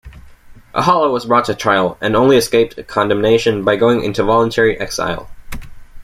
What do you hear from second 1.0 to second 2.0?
was brought to trial,